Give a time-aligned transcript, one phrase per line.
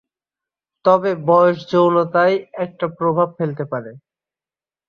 [0.85, 3.91] তবে বয়স যৌনতায় একটা প্রভাব ফেলতে পারে।